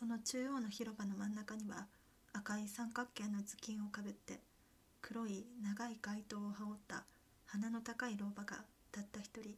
[0.00, 1.86] その中央の広場の真ん中には
[2.32, 4.40] 赤い三角形の頭巾をかぶって
[5.02, 7.04] 黒い長い街灯を羽織った
[7.44, 9.56] 鼻の高い老婆がたった一人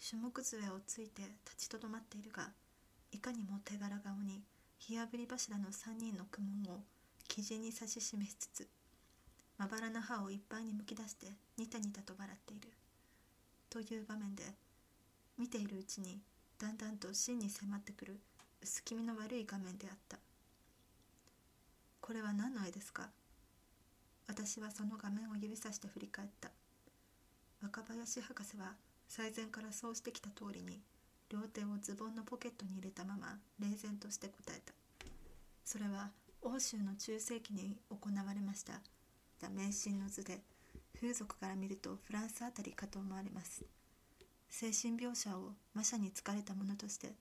[0.00, 2.48] 樹木杖をついて立ちとどまっているが
[3.12, 4.40] いかにも手柄顔に
[4.78, 6.80] 火あぶり柱の3人の苦悶を
[7.28, 8.68] 生地に指し示しつつ
[9.58, 11.26] まばらな歯をいっぱいにむき出して
[11.58, 12.68] ニタニタと笑っている。
[13.68, 14.44] という場面で
[15.36, 16.22] 見ているうちに
[16.58, 18.18] だんだんと真に迫ってくる
[18.62, 20.18] 薄気味の悪い画面であった。
[22.00, 23.08] これは何の絵ですか？
[24.26, 26.50] 私はその画面を指さして振り返った。
[27.62, 28.74] 若林博士は
[29.08, 30.80] 最前からそうしてきた通りに
[31.30, 34.72] 両手をズボンのポケットに入れたまま冷然として答えた。
[35.64, 36.10] それは
[36.42, 38.80] 欧州の中世紀に行われました。
[39.50, 40.40] 迷信の図で
[41.00, 43.64] 風俗から見るとフランスあたりかと思われます。
[44.50, 47.12] 精神描写を魔者に疲れたものとして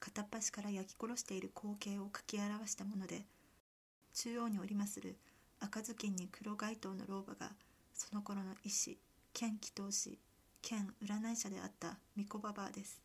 [0.00, 3.22] 片っ端から焼き殺している光景を描き表したもので
[4.14, 5.16] 中央におりまする
[5.60, 7.52] 赤ずきんに黒街灯の老婆が
[7.92, 8.98] その頃の医師
[9.32, 10.18] 兼祈祷師
[10.62, 13.00] 兼占い師であった巫女ババアです。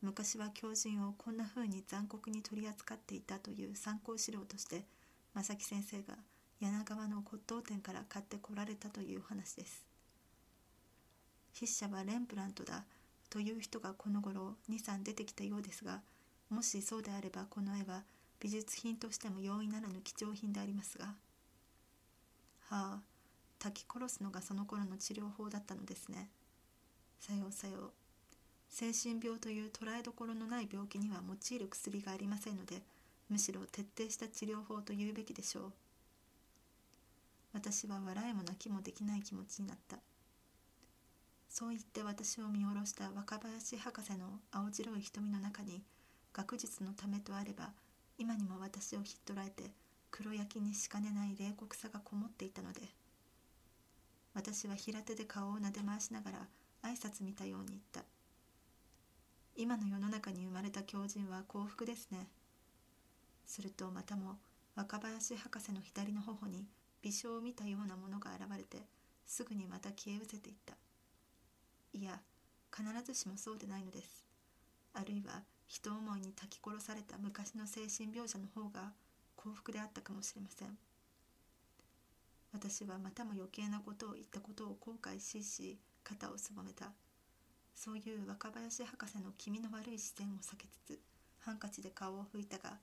[0.00, 4.84] 昔は狂人をこんな風に残酷に取り扱っていたという参考資料として
[5.34, 6.14] 正木先生が
[6.60, 9.84] 柳川の骨董店から買ってこられたという話です。
[11.54, 12.84] 筆者はレンブラントだ
[13.30, 16.00] という人がこの頃23出てきたようですが
[16.52, 18.02] もしそうであればこの絵は
[18.38, 21.12] 美術品としても容易ならぬ貴重品でありますがは
[22.70, 22.98] あ
[23.58, 26.28] 炊き殺すのがその頃の治療法だったのですね。
[27.20, 27.90] さようさよう。
[28.68, 32.82] 精神病という捉えどころのない病気には用いる薬がありませんので
[33.30, 35.72] むしろ徹底した治療法と言うべきでしょう。
[37.52, 39.98] 私は笑いも泣きもできない気持ちになった。
[41.48, 45.82] そう言って私を見下ろした若林博士の青白い瞳の中に
[46.32, 47.70] 学術のためとあれば
[48.18, 49.70] 今にも私をひっ捕らえて
[50.10, 52.80] 黒焼きにしかねない冷酷さがこもっていたので
[54.34, 56.38] 私は平手で顔をなで回しながら
[56.82, 58.02] 挨拶見たように言った。
[59.54, 62.26] 今の世の中に生まれた狂人は幸福ですね。
[63.44, 64.38] するとまたも
[64.74, 66.66] 若林博士の左の頬に
[67.02, 68.86] 微笑を見たようなものが現れて
[69.26, 70.74] すぐにまた消え失せていった。
[71.92, 72.18] いや
[72.74, 74.24] 必ずしもそうでないのです。
[74.94, 75.42] あるいは
[75.72, 78.92] 人思いに焚き殺された昔の精神病者の方が
[79.36, 80.76] 幸福であったかもしれません。
[82.52, 86.92] 私はまたも余計なことを言ったことを後悔しし肩をすぼめた。
[87.74, 91.00] そういう若林博士の気味の悪い視線を避けつつ
[91.40, 92.76] ハンカチで顔を拭いたが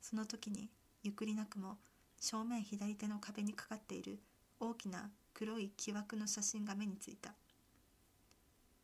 [0.00, 0.68] その時に
[1.04, 1.78] ゆっくりなくも
[2.18, 4.18] 正面左手の壁にかかっている
[4.58, 7.34] 大きな黒い木枠の写真が目についた。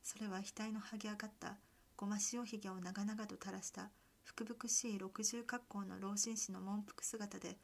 [0.04, 1.56] それは額の剥げ上がった
[1.98, 3.90] ごま塩ひげを長々と垂らした
[4.22, 7.56] 福々しい六十格好の老紳士の文服姿で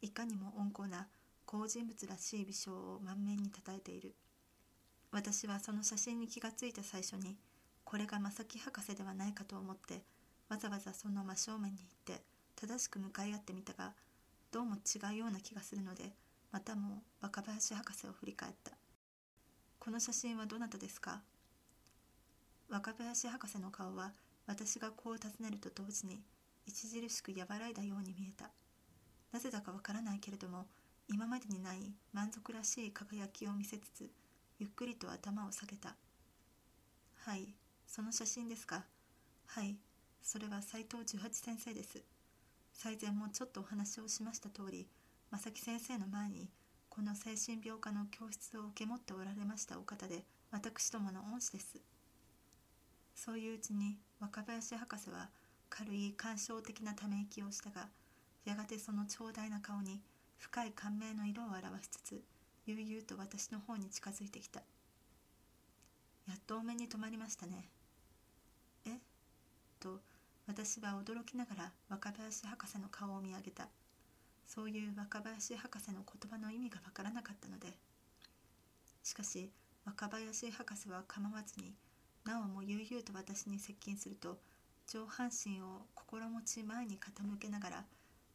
[0.00, 1.08] いかにも温厚な
[1.46, 4.14] 好人物らしい微笑を満面にたたえている。
[5.10, 7.36] 私はその写真に気がついた最初に
[7.82, 10.04] これが正木博士ではないかと思って
[10.48, 12.22] わざわざその真正面に行って
[12.54, 13.94] 正しく向かい合ってみたが
[14.52, 16.12] どうも違うような気がするので
[16.52, 18.70] またも若林博士を振り返った。
[19.80, 21.20] この写真はどなたですか？
[22.72, 24.12] 若林博士の顔は
[24.46, 26.22] 私がこう尋ねると同時に
[26.66, 28.50] 著しく和らいだように見えた。
[29.30, 30.64] なぜだかわからないけれども
[31.06, 34.10] 今までにない満足らしい輝きを見せつつ
[34.58, 35.96] ゆっくりと頭を下げた。
[37.26, 37.54] はい
[37.86, 38.86] その写真ですか。
[39.48, 39.76] はい
[40.22, 42.02] それは斎藤十八先生です。
[42.72, 44.88] 最前もちょっとお話をしました通り
[45.30, 46.48] 正木先生の前に
[46.88, 51.76] この精神病科の教室を受け持っておられましたお方で私どもの恩師です。
[53.14, 55.28] そういううちに若林博士は
[55.70, 57.88] 軽い感傷的なため息をしたが
[58.44, 60.00] やがてその長大な顔に
[60.38, 62.22] 深い感銘の色を表しつつ
[62.66, 64.60] 悠々と私の方に近づいてきた。
[66.28, 67.68] やっとお目に留まりましたね。
[68.86, 68.98] え？
[69.80, 70.00] と
[70.46, 73.68] 私は驚きながら若林博士の顔を見上げた。
[74.46, 77.68] そういう若林博士の言葉の意味がわからなかったので
[79.02, 79.50] しかし
[79.86, 81.72] 若林博士は構わずに
[82.24, 84.38] なおも悠々と私に接近すると
[84.86, 87.84] 上半身を心持ち前に傾けながら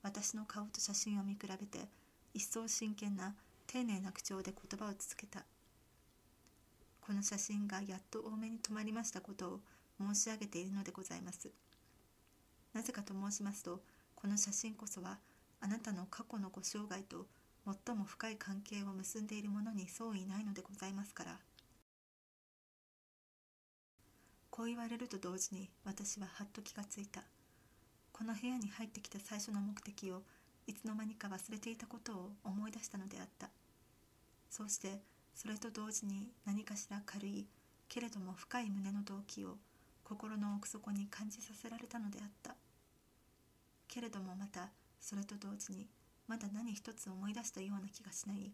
[0.04, 1.88] 私の顔と写真を見比べて
[2.34, 3.36] 一層真剣な
[3.66, 5.44] 丁寧な口調で言葉を続けた。
[7.02, 9.60] この写真がやっと多めに止まりましたことを
[10.00, 11.50] 申し上げているのでございます。
[12.74, 13.82] なぜかと申しますと
[14.16, 15.18] この写真こそは
[15.60, 17.26] あなたの過去のご生涯と
[17.66, 21.40] 最も深い関係を結んでいるものに相違ないのでございますから。
[24.58, 27.22] こう言われると同時に私ははっと気がついた。
[28.12, 30.24] この部屋に入ってきた最初の目的を
[30.66, 33.52] いつの間にか忘れていたことを思い出したのであった。
[34.50, 35.00] そうして
[35.36, 37.46] それと同時に何かしら軽い
[37.88, 39.58] けれども深い胸の動機を
[40.04, 42.56] 心の奥底に感じさせられたのであった。
[43.88, 44.70] けれどもまた
[45.00, 45.86] それと同時に
[46.28, 48.52] まだ何一つ思い出したような気がしない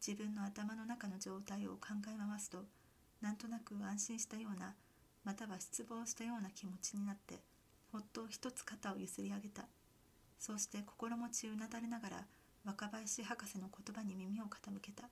[0.00, 2.64] 自分の頭の中の状態を考え回すと
[3.20, 4.72] なんとなく安心したような
[5.24, 7.40] または失望したような気持ちになって
[7.92, 9.64] ほっと一つ肩をゆすり上げた。
[10.38, 12.26] そうして心持ちうなだれながら
[12.64, 15.04] 若林博士の言葉に耳を傾けた。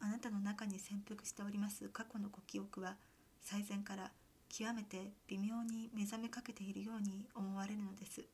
[0.00, 2.96] あなたの中に潜伏しております過去のご記憶は
[3.40, 4.12] 最前から
[4.48, 8.24] 極めて微妙に目覚めかけているように思われるのです。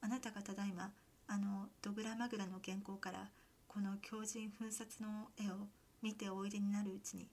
[0.00, 0.90] あなたがただいま
[1.28, 3.28] あのドグラマグラの原稿から
[3.68, 5.68] この狂人噴殺の絵を
[6.02, 7.28] 見ておいでになるうちに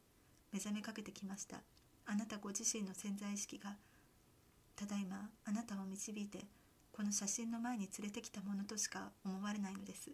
[0.52, 1.62] 目覚めかけてきました。
[2.06, 3.76] あなたご自身の潜在意識が
[4.76, 6.46] ただいまあなたを導いて
[6.94, 10.12] この写真の前に連れてきたものとしか思われないのです。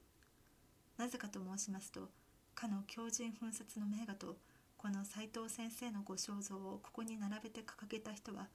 [0.97, 2.09] なぜかと申しますと
[2.56, 4.38] かの狂人噴殺の名画と
[4.77, 8.47] この斎藤先生のご肖像をここに並べて掲げた人は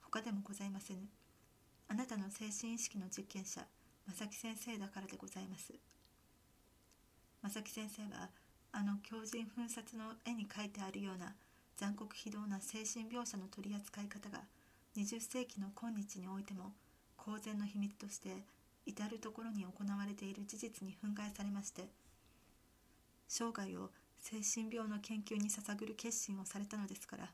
[0.00, 1.00] 他でもございませぬ。
[1.88, 3.60] あなたの精神意識の実験者
[4.06, 5.72] 正木先生だからでございます。
[7.42, 8.30] 正木先生は
[8.76, 11.32] あの狂人噴殺の絵に描いてあるような
[11.76, 14.40] 残酷非道な精神描写の取り扱い方が
[14.96, 16.72] 20世紀の今日においても
[17.16, 18.42] 公然の秘密として
[18.84, 21.84] 至る所に行われている事実に憤慨されまして
[23.28, 27.30] 生涯を精神病の研究に捧ぐる決心をされたのですから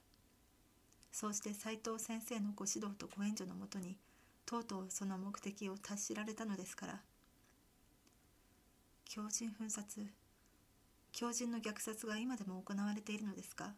[1.11, 3.97] そうして斎藤先生のご指導とご援助のもとに
[4.45, 7.01] とうとうその目的を達しられたのですから
[9.09, 10.07] 狂人噴殺
[11.13, 13.75] 狂人の虐殺が今でも行われているのですか？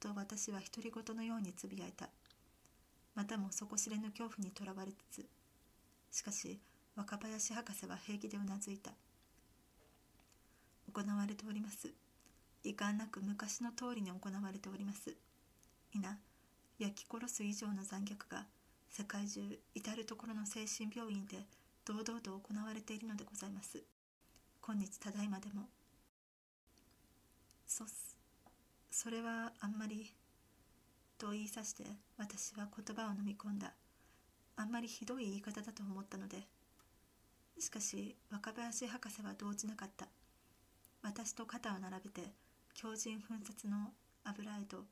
[0.00, 2.10] と私は独り言のようにつぶやいた。
[3.14, 5.26] またも底知れぬ恐怖にとらわれつつ
[6.10, 6.60] しかし
[6.96, 8.92] 若林博士は平気でうなずいた。
[10.92, 11.92] 行われております。
[12.62, 15.16] 遺憾なく昔の通りに行われております。
[15.94, 16.18] 皆
[16.78, 18.46] 焼き殺す以上の残虐が
[18.90, 19.40] 世界中
[19.74, 21.38] 至る所の精神病院で
[21.84, 23.82] 堂々と行われているのでございます。
[24.60, 25.68] 今日ただいまでも
[27.76, 27.86] そ
[28.88, 30.14] それはあんまり
[31.18, 31.82] と言いさして
[32.16, 33.72] 私は言葉を飲み込んだ。
[34.54, 36.46] あんまりひどい言い方だと思ったので。
[37.58, 40.06] しかし若林博士は動じなかった。
[41.02, 42.30] 私と肩を並べて
[42.74, 43.90] 狂人噴殺の
[44.22, 44.84] 油絵と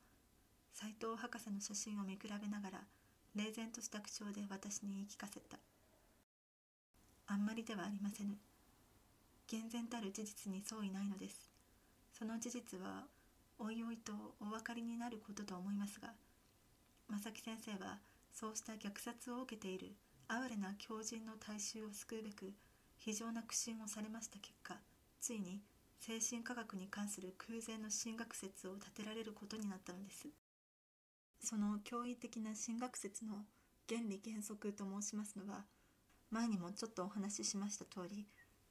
[0.72, 2.80] 斎藤博士の写真を見比べながら
[3.36, 5.56] 冷然とした口調で私に言い聞かせた。
[7.28, 8.34] あんまりではありませぬ
[9.46, 11.51] 厳然たる事実に相違ないのです。
[12.22, 13.02] その事実は
[13.58, 16.10] おいおいとお分かりになることと思いますが
[17.10, 17.98] 正木先生は
[18.32, 19.96] そうした虐殺を受けている
[20.28, 22.52] 哀れな狂人の大衆を救うべく
[22.96, 24.76] 非常な苦心をされました結果
[25.20, 25.62] ついに
[25.98, 30.28] 精神科学に関する空前の進学説を立てられることになったのです。
[31.42, 33.34] その驚異的な進学説の
[33.88, 35.64] 原理原則と申しますのは
[36.30, 38.28] 前にもちょっとお話ししました通り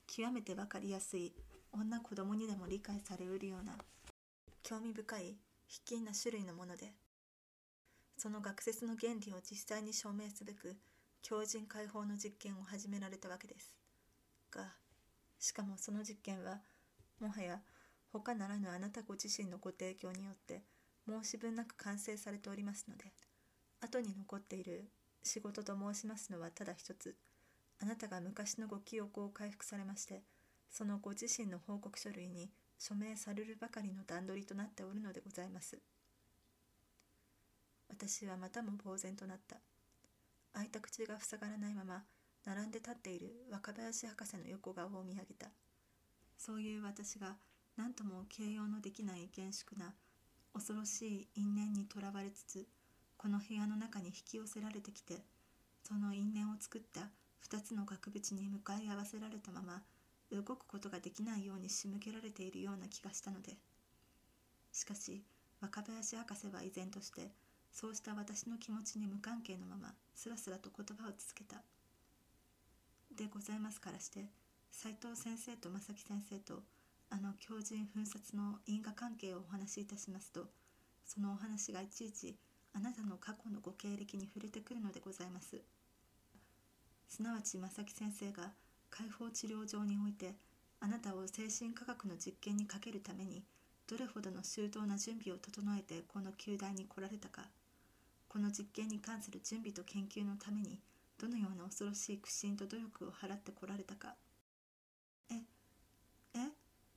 [0.08, 1.34] 極めて分かりやすい
[1.74, 3.74] 女子供にでも理解されうるような
[4.63, 5.38] 興味深い
[5.68, 6.94] 卑近な種類のもので
[8.18, 10.75] その学説の原理を実際に証明すべく
[11.22, 13.75] 強靭解放の実験を始められたわけです。
[14.51, 14.74] が
[15.40, 16.60] しかもその実験は
[17.20, 17.62] もはや
[18.12, 20.63] 他ならぬあなたご自身のご提供によって
[21.08, 23.06] 申し分なく完成されておりますので
[23.80, 24.90] 後に残っている
[25.24, 27.16] 仕事と申しますのはただ一つ
[27.82, 30.22] あなたが昔のご記憶を回復されまして
[30.72, 32.50] そのご自身の報告書類に
[32.80, 35.78] 署名されるばかりの段取りとなっておるのでございます。
[37.90, 39.58] 私はまたも呆然となった。
[40.54, 42.04] 開いた口が塞がらないまま
[42.46, 45.48] 並んで立っている若林博士の横顔を見上げた。
[46.38, 47.36] そういう私が
[47.78, 49.94] 何とも形容のできない厳粛な
[50.54, 52.68] 恐ろしい因縁にとらわれつつ
[53.18, 55.22] この部屋の中に引き寄せられてきて
[55.84, 57.10] その因縁を作った
[57.48, 59.82] 2つの額縁に向かい合わせられたまま
[60.35, 63.57] 動くことができないように仕向けられているような気がしたので。
[64.71, 65.23] しかし
[65.59, 67.31] 若林博士は依然として
[67.71, 71.61] そうした私の気持ちに無関係のまますらすらと言葉を続けた。
[73.15, 74.25] でございますからして
[74.71, 76.63] 斉藤先生と正木先生と
[77.09, 80.47] あの狂人噴殺の因果関係をお話しいたしますと
[81.05, 82.38] そのお話がいちいち
[82.73, 85.61] あなたの過去のご経歴に触れてくるのでございます。
[87.09, 88.53] すなわち正木先生が
[88.91, 90.36] 解放治療上において
[90.79, 93.43] あなたを精神科学の実験にかけるために
[93.88, 97.50] どれほどの周到な準備を整えてこの球大に来られたか。
[98.29, 100.79] この実験に関する準備と研究のために
[101.19, 104.15] どのような恐ろしい苦心と努力を払ってこられたか。
[105.29, 105.36] え
[106.36, 106.51] え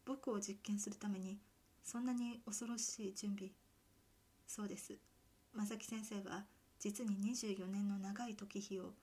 [0.04, 1.38] 僕を実験するために
[1.82, 3.50] そんなに恐ろしい準備。
[4.46, 4.96] そうです。
[5.52, 6.44] 正木先生は
[6.78, 8.94] 実に24年の長い時日を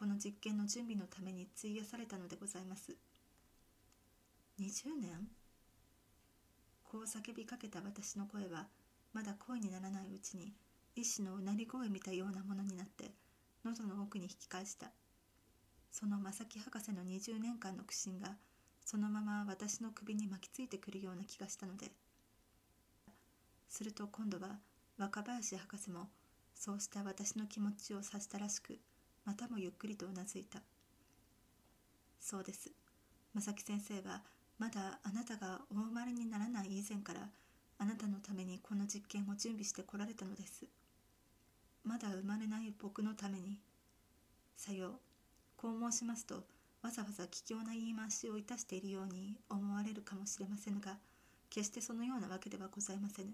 [0.00, 2.96] この実験の準備のために費やされたのでございます。
[4.58, 5.28] 20年？
[6.90, 8.66] こう叫びかけた私の声は
[9.12, 10.54] まだ声にならないうちに
[10.96, 13.10] 一種のうなり声みたようなものになって
[13.62, 14.90] 喉の奥に引き返した。
[15.92, 18.38] その正木博士の20年間の苦心が
[18.82, 21.92] そのまま私の首に巻きついてくるような気がしたので。
[23.68, 24.60] すると今度は
[24.96, 26.08] 若林博士も
[26.54, 28.78] そうした私の気持ちを察したらしく
[29.24, 30.60] またもゆっくりとうなずいた。
[32.20, 32.70] そうです。
[33.34, 34.22] 正木先生は
[34.58, 37.28] まだあなたがお生まれにならない以前から
[37.78, 40.64] あなたのためにこの実験を準備してこられたのです。
[41.84, 43.58] まだ生まれない僕のために。
[44.56, 44.92] さよう。
[45.56, 46.44] こう申しますと
[46.82, 50.96] わざわざ卑怯な言い回しをいたしているように思われるかもしれませんが
[51.50, 53.30] 決してそのようなわけではございませぬ。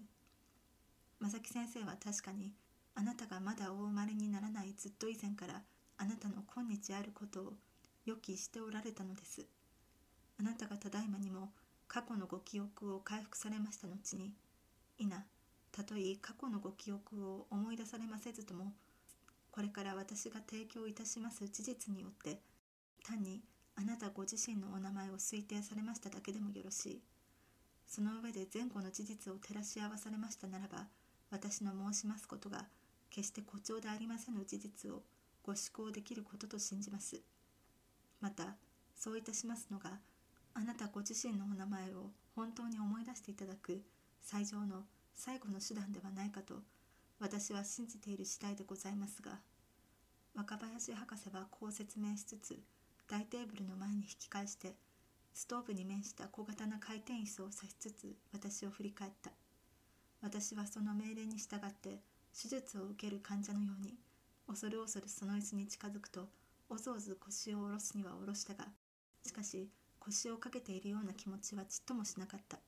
[1.21, 2.51] 正木先生は確かに
[2.95, 5.61] あなたがまだお生まれにならないずっと以前から
[5.97, 7.53] あなたの今日あることを
[8.05, 9.45] 予期しておられたのです。
[10.39, 11.49] あなたがただいまにも
[11.87, 14.33] 過去のご記憶を回復されました後に
[14.99, 15.25] いな
[15.71, 18.73] たとえ過去のご記憶を思い出されませずとも
[19.51, 22.39] これから私が提供いたします事実によって
[23.03, 23.41] 単に
[23.75, 27.01] あなたご自身のお名前を推定されましただけでもよろしい。
[27.87, 30.87] その上で前後の事実を照らし合わされましたならば
[31.31, 32.65] 私の申しますことが
[33.09, 35.03] 決して誇張でありませぬ事実を
[35.47, 37.21] ご思考できることと信じます。
[38.19, 38.57] また
[38.97, 39.91] そういたしますのが
[40.53, 43.81] あなたご自身のお名前を本当に思い出していただく
[44.21, 44.83] 最上の
[45.15, 46.55] 最後の手段ではないかと
[47.19, 49.39] 私は信じている次第でございますが
[50.35, 52.59] 若林博士はこう説明しつつ
[53.07, 54.73] 大テーブルの前に引き返して
[55.33, 59.31] ストーブに面した小型な回転椅子を指しつつ私を振り返った。
[60.21, 62.01] 私はその命令に従って
[62.33, 63.93] 手術を受ける患者のように
[64.47, 66.29] 恐る恐るその椅子に近づくと
[66.69, 68.65] おずおず腰を下ろすには下ろしたが
[69.23, 72.59] しかし腰をかけているような気持ちはちっともしなかった。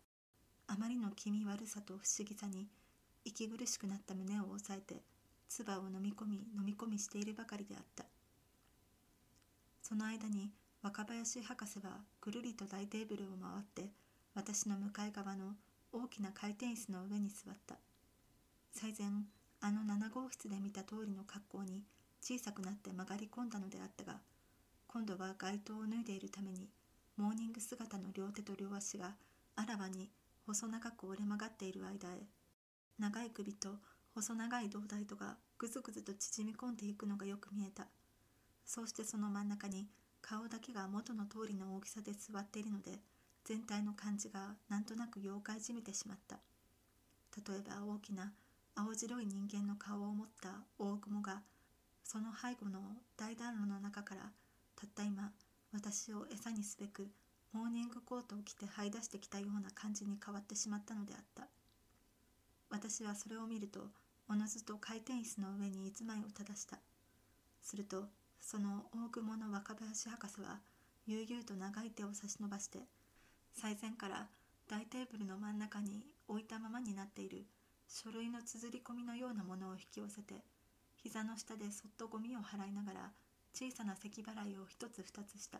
[0.67, 2.67] あまりの気味悪さと不思議さに
[3.23, 5.01] 息苦しくなった胸を押さえて
[5.47, 8.05] 唾を飲み込み飲み込みしているばかりであった。
[9.81, 13.89] その間に若林博士はぐるりと大テーブルを回って
[14.35, 15.53] 私の向かい側の
[15.91, 17.75] 大きな回転椅子の上に座った。
[18.71, 19.07] 最前
[19.61, 21.83] あの7号室で見た通りの格好に
[22.21, 24.19] 小さくなって曲がり込んだのであったが
[24.87, 26.69] 今度は街灯を脱いでいるために
[27.17, 29.15] モーニング姿の両手と両足が
[29.55, 30.09] あらわに
[30.47, 32.23] 細長く折れ曲がっている間へ
[32.97, 33.75] 長い首と
[34.15, 37.87] 細長い胴体とがぐずぐずと縮み込んでいくのがよく見えた。
[38.65, 39.87] そうしてその真ん中に
[40.21, 42.99] 顔だけが元の通りの大きさで座っているので
[43.45, 46.39] 全体の感じがなんとなく妖怪じみてしまった。
[47.47, 48.33] 例えば大きな
[48.79, 51.41] 青白い人間の顔を持った大雲が
[52.01, 52.79] その背後の
[53.17, 54.21] 大暖炉の中から
[54.77, 55.33] たった今
[55.73, 57.09] 私を餌にすべく
[57.51, 61.49] モーニングコートを着て這い出してきたような感じに変わってしまったのであった。
[62.69, 63.81] 私はそれを見ると
[64.29, 66.77] おのずと回転椅子の上に居住まいを正した。
[67.61, 68.05] すると
[68.39, 70.61] その大雲の若林博士は
[71.05, 72.79] 悠々と長い手を差し伸ばして
[73.51, 74.27] 最前から
[74.69, 77.43] 大テーブルの真ん中に置いたままになっている。
[77.89, 80.35] 書類の綴り込みのようなものを引き寄せて
[80.95, 83.11] 膝の下でそっとゴミを払いながら
[83.53, 85.59] 小さな咳払いを一つ二つした。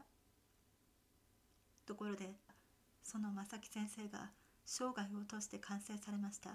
[1.90, 2.30] ところで
[3.02, 4.30] その正木先生が
[4.64, 6.52] 生涯を通して完成されました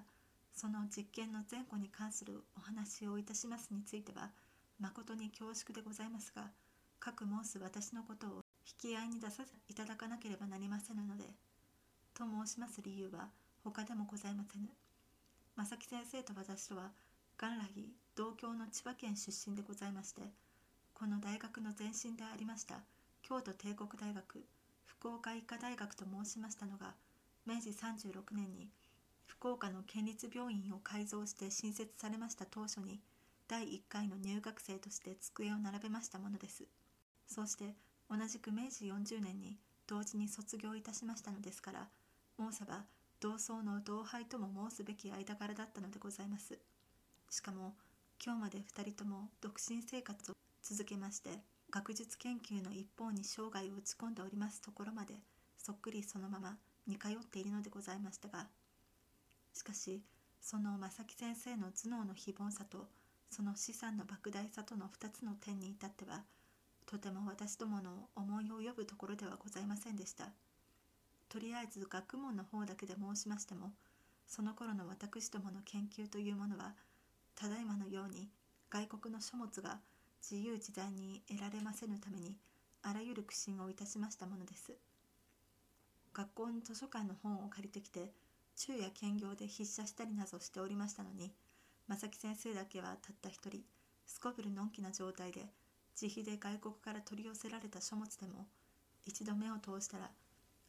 [0.54, 4.30] その実験の前後に関するお話をいたしますについては
[4.78, 6.52] 誠に恐縮でございますが
[7.00, 8.30] 各申す私のことを
[8.64, 11.24] 引き合いに出させていただかなければなりませんので
[12.14, 13.28] と申します理由は
[13.64, 14.83] 他でもございませぬ。
[15.56, 16.90] 正木先生と私とは
[17.40, 20.23] 元来同郷の千葉県出身でございまして
[20.92, 22.80] この大学の前身でありました
[23.23, 24.44] 京都帝国大学
[24.84, 26.94] 福岡医科大学と申しましたのが
[27.46, 28.68] 明治36年に
[29.26, 33.00] 福岡の県立病院を改造して新設されました当初に
[33.46, 36.64] 第1回の入学生として机を並べましたものです。
[37.26, 37.75] そうして
[38.11, 41.88] 同じく明治40年に同時に卒業いたしましたのですから
[42.38, 42.84] 申せば
[43.21, 46.59] 同窓の同輩とも申すべき間柄だったのでございます。
[47.30, 47.75] しかも
[48.25, 51.30] 今日まで2人とも独身生活を続けまして
[51.71, 55.14] 学術研究の一方に生涯を打ち込んでおりますところまで
[55.59, 56.56] そっくりそのまま
[56.87, 58.47] 似通っているのでございましたが
[59.52, 60.00] しかし
[60.40, 62.87] その正木先生の頭脳の非凡さと
[63.30, 66.23] その資産の莫大さとの2つの点に至っては
[66.87, 70.28] とても私どもの思い及ぶところではございませんでした。
[71.34, 73.72] とりあえず学問の方だけで申しましても
[74.24, 76.74] その頃の私どもの研究というものは
[77.34, 78.28] ただいまのように
[78.70, 79.80] 外国の書物が
[80.22, 82.36] 自由自在に得られませぬために
[82.84, 84.74] あらゆる苦心をいたしましたものです。
[86.12, 88.12] 学校の図書館の本を借りてきて
[88.54, 91.32] 昼夜兼業で筆写したりなどしておりましたのに
[91.88, 93.64] 正木先生だけはたった一人
[94.06, 95.48] すこぶるのんきな状態で
[96.00, 98.46] 自費で外国から取り寄せられた書物でも
[99.04, 100.12] 一度目を通したら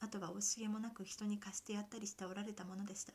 [0.01, 3.13] あとは惜しげもなく人に貸してやったりしておられたものでした。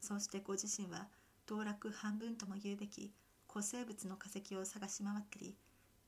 [0.00, 1.08] そうしてご自身は
[1.46, 3.12] 道楽半分とも言うべき
[3.50, 5.54] 古生物の化石を探し回ったり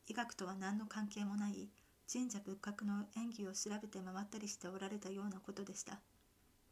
[0.09, 1.69] 医学とは何の関係もない
[2.11, 5.99] 神社仏閣の演技を調べて回ったりしておられたようなことでした。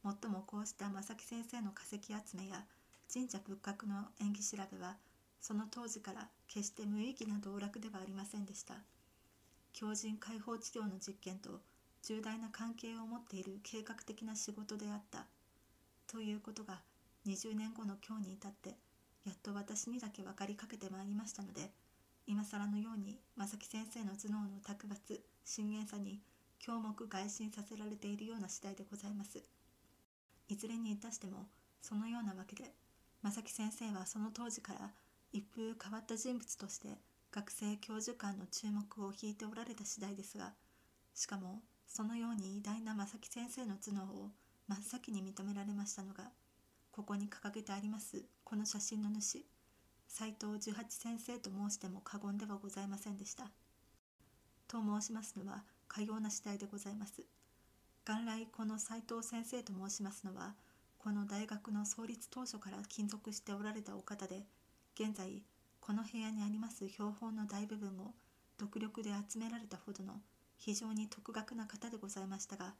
[0.03, 2.65] もっともこうした正木先生の化石集めや
[3.13, 4.97] 神社仏閣の演技調べは
[5.41, 8.75] その当時から決して無意義な道楽ではありませんでした。
[9.73, 11.61] 強靭解放治療の実験と
[12.09, 15.27] 重大な関係を持っている計画的な仕事であった。
[16.07, 16.81] ということが
[17.27, 18.77] 20年後の今日に至って
[19.25, 21.73] やっと私にだけ分かりかけてまいりましたので
[22.29, 26.21] 今更のように正木先生の頭脳の卓抜深淵さに
[26.65, 29.43] 胸目外心させられているような次第でございます。
[30.49, 31.49] いずれにいたしても
[31.83, 32.71] そのようなわけで
[33.23, 34.93] 正木先生はその当時から
[35.33, 36.87] 一風変わった人物として
[37.33, 40.53] 学生教授間の注目を引いておられた次第ですが
[41.13, 44.31] しかもそのように偉大な正木先生の頭脳を
[44.69, 46.25] 真っ先に認められましたのが
[46.93, 49.45] ここに掲げてありますこの写真の主
[50.09, 53.51] 斎藤十八先生と申しても過言ではございませんでした。
[54.69, 57.23] と申しますのはかような次第でございます。
[58.07, 60.55] 元来この斎藤先生と申しますのは
[60.99, 64.45] この大学の創立当初から勤続しておられたお方で
[64.99, 65.43] 現在
[65.81, 68.15] この部屋にあります標本の大部分を
[68.59, 70.15] 独力で集められたほどの
[70.59, 72.75] 非常に特学な方でございましたが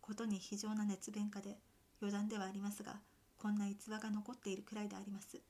[0.00, 1.58] ことに非常な熱弁家で
[2.00, 3.00] 余談ではありますが
[3.38, 5.40] こんな逸話が残っているくらいであります。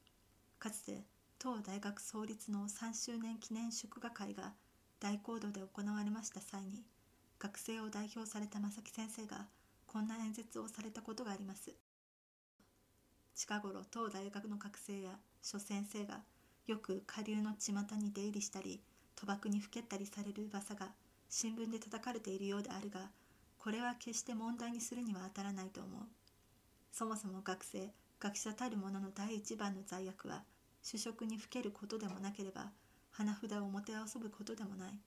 [0.58, 1.04] かつて
[1.38, 4.52] 当大学創立の3周年記念祝賀会が
[5.00, 6.84] 大講堂で行われました際に
[7.38, 9.46] 学生を代表された正木先生が
[9.86, 11.72] こんな演説をされたことがあります。
[13.34, 16.20] 近頃当大学の学生や諸先生が
[16.66, 18.82] よく下流の巷に出入りしたり
[19.16, 20.92] 賭博にふけったりされる噂が
[21.30, 23.08] 新聞で叩かれているようであるが
[23.58, 26.00] これは決して問題にするには当たらないと思う。
[26.92, 30.42] そもそも学生学者たる者の第一番の罪悪は
[30.82, 32.72] 主食にふけることでもなければ
[33.12, 34.98] 花札をもてあそぶことでもない。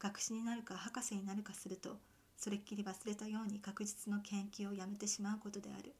[0.00, 1.98] 学士になるか博士になるかすると
[2.36, 5.94] それっきり忘れたように確実の研究をやめてしまうことである。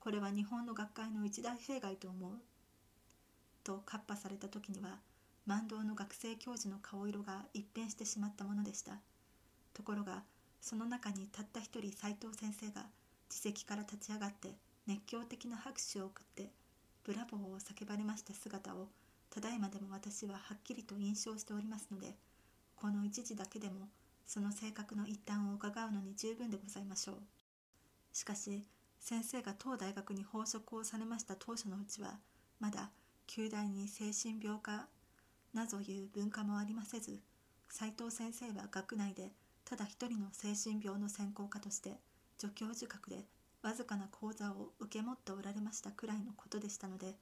[0.00, 2.32] これは日本の学会の一大弊害と思う。
[3.62, 4.98] とカッパされた時には
[5.48, 8.98] 万道の学生教授の顔色が一変してしまったものでした。
[9.72, 10.22] ところが
[10.60, 12.84] その中にたった一人斎藤先生が
[13.30, 14.50] 自席から立ち上がって
[14.86, 16.50] 熱狂的な拍手を送って
[17.02, 18.88] ブラボーを叫ばれました姿を
[19.30, 22.14] ただいまでも私ははっきりと印象しておりますので
[22.76, 23.88] この一時だけでも
[24.26, 27.16] その性格の一端を伺うのに十分でございましょう
[28.12, 28.64] しかし
[29.00, 32.18] 先生が当大学に奉職をされました当初のうちは
[32.60, 32.90] まだ
[33.26, 34.86] 旧大に精神病科
[35.58, 37.18] などいう文化もありませず
[37.68, 39.32] 斉藤先生は学内で
[39.64, 41.98] ただ一人の精神病の専攻科として
[42.38, 43.24] 助教授格で
[43.62, 47.16] わずかな講座を受け持っておられましたくらいのことでしたので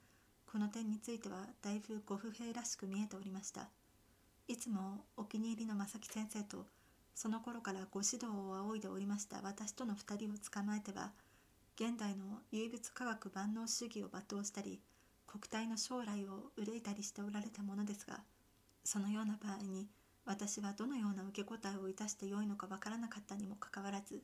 [0.53, 3.68] この点についてはだいぶご不平らしく見えておりました。
[4.49, 6.66] いつもお気に入りの正木先生と
[7.16, 11.11] その頃からご指導を仰いでおりました私との2人を捕まえては
[11.75, 14.81] 現代の唯物科学万能主義を罵倒したり
[15.26, 18.20] 国体の将来を憂いたりしておられたものですが
[18.84, 19.88] そのような場合に
[20.24, 24.22] 私はどのような受け答えをいたしてよいのかわからなかったにもかかわらず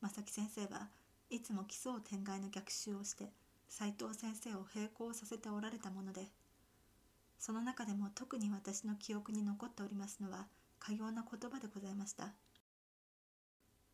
[0.00, 0.88] 正木先生は
[1.30, 3.30] いつも奇想天外の逆襲をして
[3.68, 6.22] 斉藤先生を並行させておられたもので
[7.38, 10.46] その中でも特に私の記憶に残っておりますのは
[10.78, 12.32] かような言葉でございました。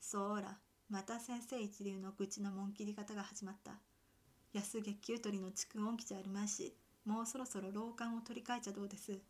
[0.01, 0.57] そうら
[0.89, 3.73] また先生一流の愚痴の紋切り方が始まった。
[4.57, 9.21] 安月給取りの蓄音機じゃあるまいしもうそろそろ老眼を取り替えちゃどうです。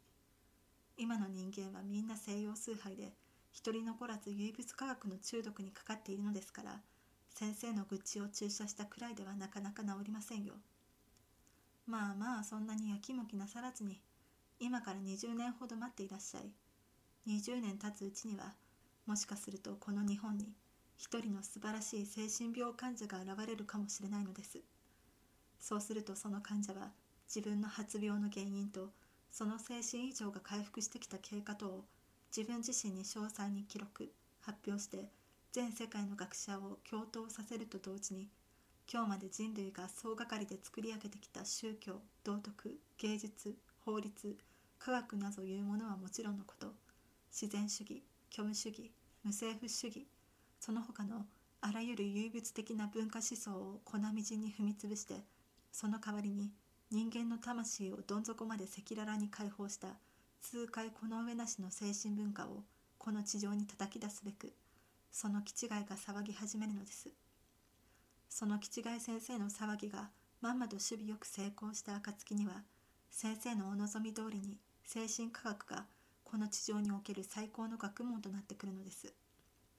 [0.96, 3.12] 今の人間はみんな西洋崇拝で
[3.50, 6.80] 一人残らず唯物科学の中毒にかかっているのですから
[7.28, 10.54] 先生の愚痴を注射したくらいではなかなか治りませんよ。
[11.88, 14.00] まあまあそんなにやきもきなさらずに
[14.60, 16.52] 今から20年ほど待っていらっしゃい。
[17.26, 18.54] 20年経つうちには
[19.06, 20.52] もしかするとこの日本に
[20.96, 24.60] 一人の素晴らしい精神病患者が現れるかもしれないのです。
[25.61, 26.90] そうするとその患者は
[27.27, 28.90] 自分の発病の原因と
[29.31, 31.85] その精神異常が回復してきた経過等を
[32.37, 35.09] 自分自身に詳細に記録発表して
[35.53, 38.29] 全世界の学者を共闘させると同時に
[38.92, 44.37] 今日まで人類が総がかりで作り上げてきた宗教道徳芸術法律
[44.79, 46.69] 科学などいうものはもちろんのこと
[47.33, 48.92] 自然主義虚無主義
[49.25, 50.07] 無政府主義
[50.61, 51.27] その他の
[51.61, 55.14] あらゆる唯物的な文化思想を粉みじんに踏みつぶして
[55.72, 56.50] その代わりに
[56.90, 59.88] 人間の魂をどん底まで赤裸々に解放した
[60.42, 62.62] 痛快この上なしの精神文化を
[62.98, 64.52] この地上に叩き出すべく
[65.11, 67.09] その気違いが騒ぎ始めるのです。
[68.29, 72.62] その気違い先生の騒ぎがまんまと守備よく成功した暁には
[73.11, 75.87] 先生のお望み通りに精神科学が
[76.22, 79.12] この地上における最高の学問となってくるのです。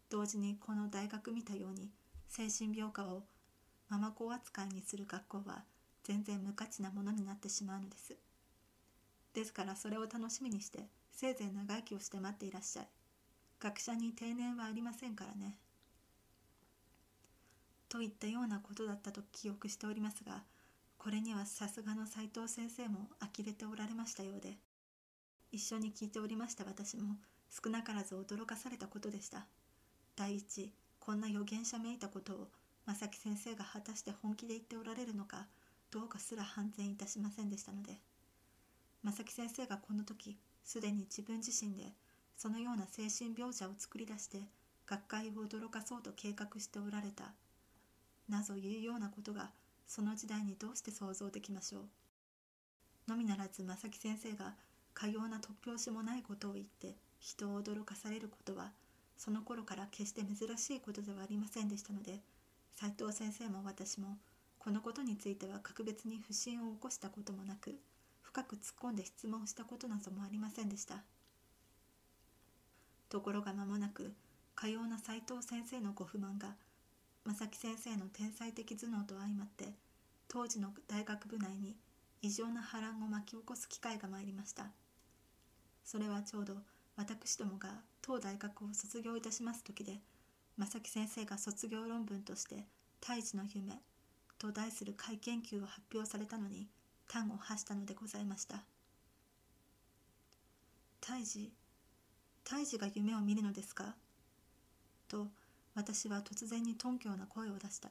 [0.09, 1.91] 同時にこの大学見たように
[2.27, 3.23] 精神病科を
[3.89, 5.63] ママ子扱いにする学校は
[6.07, 8.15] 全然無価値なものになってしまうのです。
[9.33, 10.79] ですからそれを楽しみにして
[11.11, 12.87] せいぜい長生きをして待っていらっしゃい。
[13.59, 15.57] 学者に定年はありませんからね。
[17.89, 20.43] といったようなことだったと記憶しておりますが
[20.97, 24.57] これにはさすがの斎藤先生も呆れておられましたようで
[25.51, 27.15] 一緒に聞いておりました私も
[27.49, 29.45] 少なからず驚かされたことでした。
[30.15, 32.47] 第一こんな預言者めいたことを
[32.85, 35.45] 正木先生が果たして本気で言っておられるのか。
[35.91, 37.97] どうかすら判然いたしませんでしたので
[39.03, 41.93] 正木先生がこの時すでに自分自身で
[42.35, 44.41] そのような精神病者を作り出して
[44.85, 47.31] 学会を驚かそうと計画しておられた
[48.29, 49.49] なぞいうようなことが
[49.87, 51.81] その時代にどうして想像できましょう。
[53.07, 54.53] のみならず正木先生が
[54.93, 58.71] かような突拍子もないことを言って人を驚かされることは
[59.17, 62.19] その頃から決して珍しいことではありませんでしたので
[62.75, 64.17] 斉藤先生も私も
[64.67, 67.79] このことについては格別に不審を起こしたこともなく
[68.21, 71.05] 深く突っ込んで質問したことなどもありませんでした。
[73.07, 74.11] ところが間もなく
[74.55, 76.49] かような斉藤先生のご不満が
[77.23, 79.69] 正木先生の天才的頭脳と相まって
[80.27, 81.77] 当時の大学部内に
[82.21, 84.65] 異常な波乱を巻き起こす機会が参りました。
[85.85, 86.55] それはちょうど
[86.97, 87.69] 私どもが
[88.01, 90.01] 当大学を卒業いたします時で
[90.57, 92.65] 正木先生が卒業論文として
[92.99, 93.79] 「胎児の夢」
[94.39, 96.67] と題する会研究を発表されたのに
[97.07, 98.63] 端を発したのでございました。
[101.01, 101.51] 胎児
[102.43, 103.95] 胎児が夢を見るのですか？
[105.07, 105.27] と
[105.73, 107.89] 私は突然に頓強な声を出した。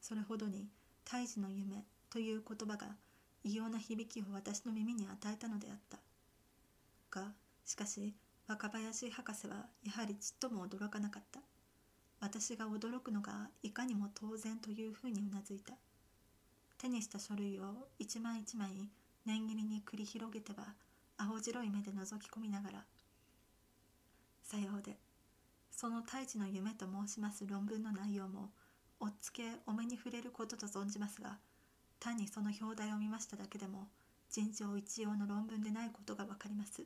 [0.00, 0.66] それほどに
[1.04, 2.86] 胎児の夢という言葉が
[3.44, 5.98] 異様な響きを私の耳に与えたのであった。
[7.10, 7.32] が
[7.64, 8.14] しかし
[8.48, 11.40] 若林博士はやはりちっとも驚かなかった。
[12.22, 15.74] 私が驚くのがいかにも当然というふうにうなずいた。
[16.78, 18.68] 手にした書類を一枚一枚
[19.26, 20.74] 念切りに繰り広げては
[21.16, 22.84] 青白い目で覗き込みながら
[24.42, 24.96] 「さようで。
[25.72, 28.52] その太一の夢と申します論文の内容も
[29.00, 31.38] おっつけお目に触れることと存じますが
[31.98, 33.88] 単にその表題を見ましただけでも
[34.30, 36.84] 尋常一様の論文でないことがわかります。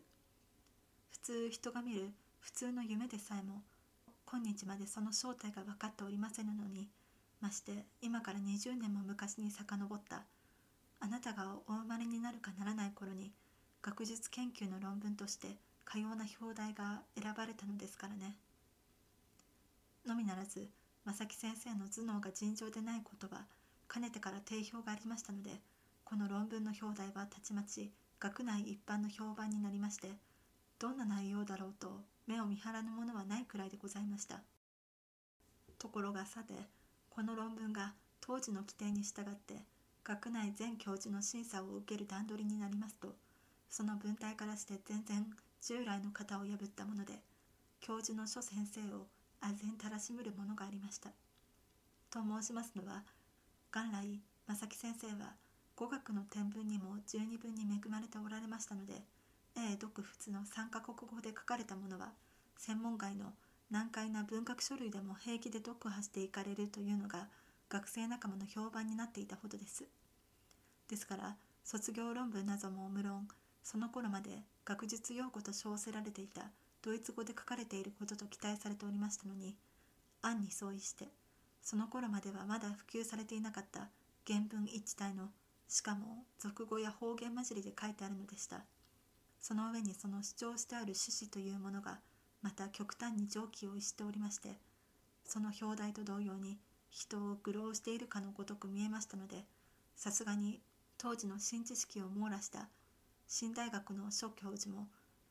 [1.11, 3.63] 普通人が見る普通の夢でさえも
[4.31, 6.89] 今日までその正体が分かっておりませぬのに
[7.41, 10.25] まして今から20年も昔に遡った
[10.99, 13.33] あなたがお生まれになるかならない頃に
[13.83, 15.49] 学術研究の論文として
[15.85, 18.35] かような表題が選ばれたのですからね
[20.07, 20.69] のみならず
[21.05, 23.45] 正木先生の頭脳が尋常でないことは
[23.87, 25.51] かねてから定評がありましたので
[26.05, 30.09] この論文の表題はたちまち学内一般の評判になりまして
[30.79, 34.41] どんな内容だろうと目を見張らぬものはないくらいでございました。
[35.79, 36.55] ところがさて
[37.11, 39.63] この論文が当時の規定に従って
[40.05, 43.15] 学内全教授の審査を受ける段取りになりますと
[43.69, 45.27] その文体からして全然
[45.61, 47.15] 従来の型を破ったもので
[47.81, 49.07] 教授の諸先生を
[49.43, 51.11] 唖然たらしむるものがありました。
[52.11, 53.03] と申しますのは
[53.73, 55.35] 元来正木先生は
[55.77, 58.95] 語学の天文にも十二分に恵まれておられましたので
[59.57, 62.13] 英読仏の3カ国語で書かれたものは
[62.57, 63.33] 専門外の
[63.71, 67.29] 難解な文学書類でも平気で読破していかれるというのが
[67.69, 69.89] 学生仲間の評判になっていたほどです。
[70.89, 73.27] ですから卒業論文なども無論
[73.65, 79.57] その頃まで学術用語と称せられていたドイツ語で書かれていることと期待されておりましたのに
[80.23, 81.09] 案に相違して
[81.61, 83.91] その頃まではまだ普及されていなかった
[84.25, 85.33] 原文一致体の
[85.67, 88.65] しかも俗語や方言混じりで書いてあるのでした。
[89.47, 92.01] その上にその主張してある趣旨というものが
[92.43, 94.59] また極端に常軌を逸しておりまして
[95.25, 96.59] その表題と同様に
[96.91, 99.45] 人を愚弄しているかのごとく見えましたので
[99.95, 100.61] さすがに
[100.99, 102.69] 当時の新知識を網羅した
[103.29, 104.89] 新大学の諸教授も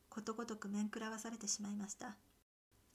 [0.08, 2.16] ことごとく面食らわされてしまいました。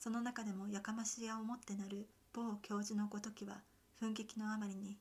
[0.00, 3.58] その中でもやかましやをもってなる某教授のごときは
[4.00, 4.98] 奮撃のあまりに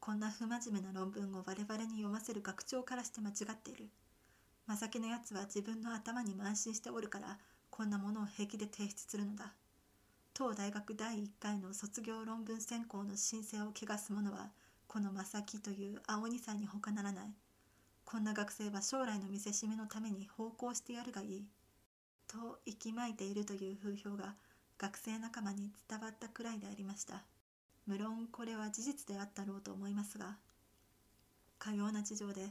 [0.00, 3.88] こんな不真面目な論文を我々に読ませる学長からして間違っている。
[4.66, 7.38] 正木のやつは自分の頭に慢心しておるから
[7.70, 9.52] こんなものを平気で提出するのだ。
[10.32, 14.50] 当大学第1回の卒業論文選考の申請を汚す者は
[14.86, 17.34] この正木という青二歳に他ならない。
[18.04, 21.44] こんな学生は将来の見せしめのために奉公してやるがいい。
[22.26, 24.34] と息巻いているという風評が
[24.78, 27.22] 学生仲間に伝わったくらいでありました。
[27.86, 30.36] 無論これは事実であったろうと思いますが
[31.58, 32.48] かような事情で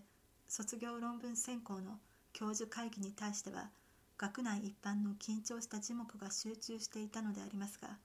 [0.47, 1.99] 卒業論文選考の
[2.33, 3.69] 教授会議に対しては
[4.17, 7.97] 学内一般の緊張した樹木が集中していたのでありますが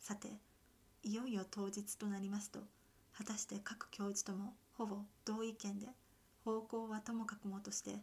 [0.00, 0.28] さて
[1.02, 2.60] いよいよ当日となりますと
[3.16, 5.86] 果たして各教授ともほぼ同意見で
[6.44, 7.96] 方向はともかくもとして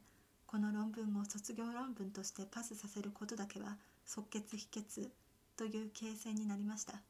[0.46, 5.12] この論文を卒業論文としてパスさせることだけは即決否決
[5.56, 7.02] という形勢になりました。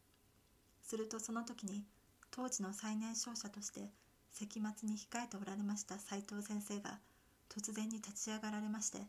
[0.82, 1.84] するとその時に
[2.32, 3.90] 当時の最年少者として
[4.34, 7.00] 石末に控えておられました斉藤先生が
[7.50, 9.00] 突然に立ち上がられまして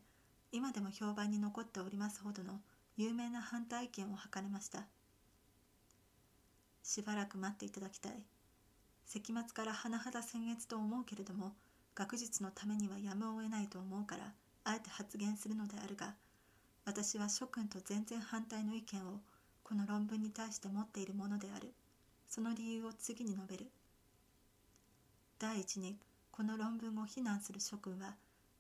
[0.52, 2.60] 今でも評判に残っておりますほどの
[2.96, 4.84] 有名な反対意見を図れました。
[6.82, 8.12] しばらく待っていただきたい。
[9.06, 11.52] 石末から甚だ僭越と思うけれども
[11.94, 14.32] 学術のためにはやむを得ないと思うから
[14.64, 16.14] あえて発言するのであるが
[16.84, 19.20] 私は諸君と全然反対の意見を
[19.62, 21.72] この論文に対して持っているものである。
[22.28, 23.70] その理由を次に述べる。
[25.40, 25.96] 第一に
[26.30, 28.14] この論文を非難する諸君は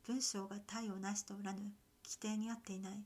[0.06, 1.58] 文章が体をなしておらぬ
[2.02, 3.04] 規定に合っていない。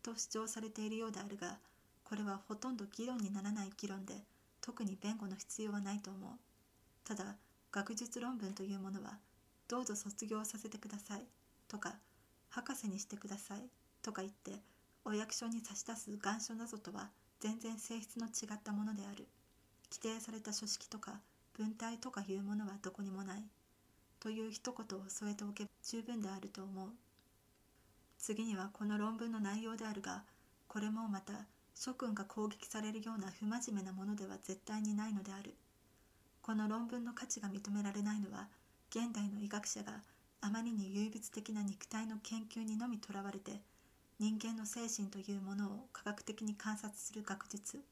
[0.00, 1.58] と主張されているようであるが
[2.04, 4.14] これはほとんど議論にならない議論で
[4.60, 6.30] 特に弁護の必要はないと思う。
[7.04, 7.34] ただ
[7.72, 9.18] 学術論文というものは
[9.66, 11.24] どうぞ卒業させてください。
[11.66, 11.96] とか
[12.48, 13.62] 博士にしてください。
[14.02, 14.52] とか言って
[15.04, 19.26] お役所に差し出す願書などとは全然性質の違ったものである。
[19.90, 21.18] 規定された書式とか
[21.60, 23.44] 文体とかいうものはどこにもない。
[24.18, 26.88] という一言を添えておけば十分であると思う。
[28.18, 30.24] 次にはこの論文の内容であるが
[30.68, 31.34] これもまた
[31.74, 35.54] 諸君が攻撃されるような不真面目なものでは絶対にないのである。
[36.40, 38.48] この論文の価値が認められないのは
[38.88, 40.00] 現代の医学者が
[40.40, 43.60] あまりに唯物的な肉体の研究にのみとらわれて
[44.18, 47.84] 人間の精神というものを科学的に観察する学術。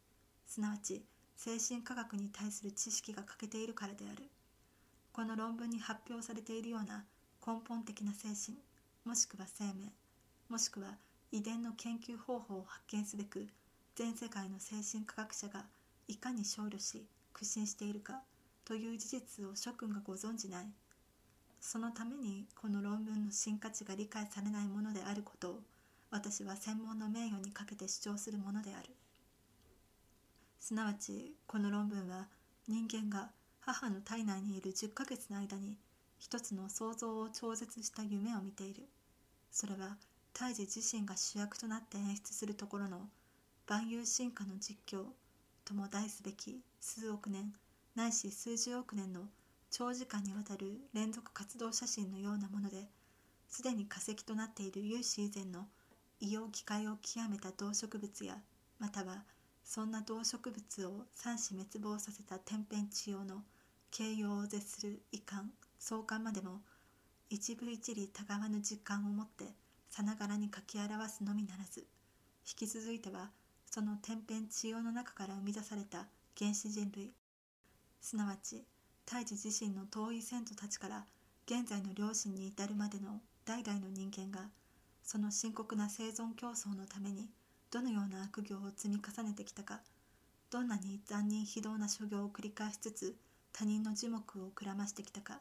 [0.47, 1.03] すなわち
[1.38, 4.29] 精神科学に対する知識が欠けているからである。
[5.12, 7.05] この論文に発表されているような
[7.46, 8.59] 根本的な精神
[9.05, 9.92] もしくは生命
[10.48, 10.96] もしくは
[11.31, 13.46] 遺伝の研究方法を発見すべく
[13.94, 15.64] 全世界の精神科学者が
[16.09, 18.22] いかに勝利し苦心しているか
[18.64, 20.66] という事実を諸君がご存じない。
[21.61, 25.61] そのためにこの論文の真価値が理解されないものであることを
[26.11, 28.88] 私は専門の名誉にかけて主張するものである。
[30.61, 32.29] すなわちこの論文は
[32.66, 35.77] 人間が母の体内にいる10ヶ月の間に
[36.18, 38.88] 一つの想像を超絶した夢を見ている。
[39.51, 39.97] それは
[40.33, 43.09] 胎児自身が主役となって演出するところの
[43.66, 45.05] 万有進化の実況
[45.64, 47.53] とも題すべき数億年
[47.94, 49.23] ないし数十億年の
[49.71, 52.88] 長時間にわたる連続活動写真のようなもので
[53.49, 55.66] すでに化石となっている有史以前の
[56.21, 58.37] 異様機械を極めた動植物や
[58.79, 59.25] または
[59.69, 63.43] そんな動植物を三死滅亡させた天変地様の
[63.91, 65.43] 形容を絶する遺憾
[65.79, 66.63] 壮観までも
[67.29, 69.45] 一部一理たがわぬ実感を持って
[69.91, 71.87] さながらに書き表すのみならず引
[72.57, 73.29] き続いては
[73.71, 76.07] その天変地様の中から生み出された
[76.39, 77.13] 原始人類
[78.01, 78.65] すなわち
[79.05, 81.05] 胎児自身の遠い先祖たちから
[81.45, 84.49] 現在の両親に至るまでの代々の人間が
[85.05, 87.29] その深刻な生存競争のために
[87.71, 89.81] どのような悪行を積み重ねてきたか
[90.51, 93.17] どんなに残忍非道な所業を繰り返しつつ
[93.53, 95.41] 他人の樹木をくらましてきたか。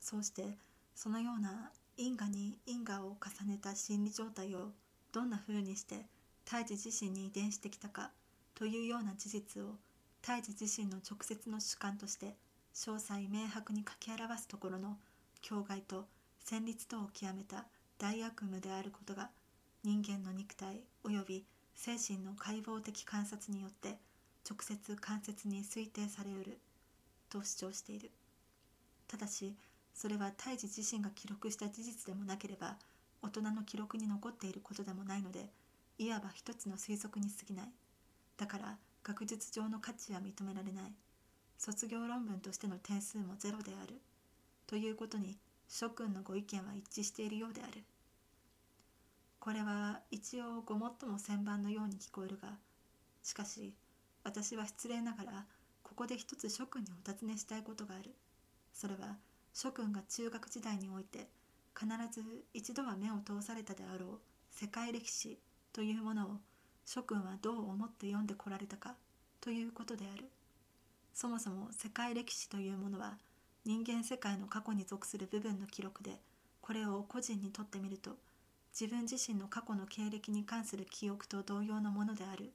[0.00, 0.56] そうして
[0.94, 4.72] そのような因果に因果を重ねた心理状態を
[5.12, 6.06] どんなふうにして
[6.44, 8.10] 胎児自身に遺伝してきたか
[8.54, 9.76] というような事実を
[10.22, 12.34] 胎児自身の直接の主観として
[12.74, 14.98] 詳細明白に書き表すところの
[15.40, 16.06] 境外と
[16.44, 17.66] 戦慄とを極めた
[17.98, 19.30] 大悪夢であることが
[19.82, 23.96] 人間の肉体及び精神の解剖的観察によって
[24.48, 26.58] 直接間接に推定されうる
[27.30, 28.10] と主張している。
[29.08, 29.54] ただし
[29.94, 32.76] それは胎児自身が記録した事実でもなければ
[33.22, 35.46] 大人の記録に残っていることでもないので
[35.98, 37.72] いわば一つの推測に過ぎない。
[38.36, 40.92] だから学術上の価値は認められない。
[41.58, 44.00] 卒業論文としての点数もゼロである。
[44.66, 45.36] ということに
[45.68, 47.82] 諸君のご意見は一致しているようである。
[49.40, 52.58] これは一応ごもっとも旋盤のように聞こえるが
[53.22, 53.72] しかし
[54.22, 55.46] 私は失礼ながら
[55.82, 58.14] ここで一つ諸君にお尋ねしたいことがある。
[58.72, 59.16] それは
[59.52, 61.26] 諸君が中学時代において
[61.74, 62.22] 必ず
[62.52, 64.18] 一度は目を通されたであろう
[64.50, 65.38] 世界歴史
[65.72, 66.36] というものを
[66.84, 68.94] 諸君はどう思って読んでこられたか
[69.40, 70.26] ということである。
[71.14, 73.16] そもそも世界歴史というものは
[73.64, 76.20] 人間世界の過去に属する部分の記録で
[76.60, 78.16] これを個人にとってみると
[78.78, 82.52] 自分自身の過去の経歴に関する記憶と同様のものである。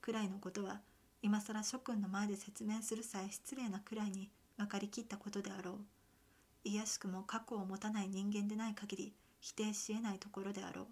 [0.00, 0.80] くらいのことは
[1.22, 5.76] 今更諸君の前で説明するさえ失礼なくらいに分かりきったことであろう。
[6.64, 10.86] いやしくも過去を持たない人間でない限り否定しえないところであろう。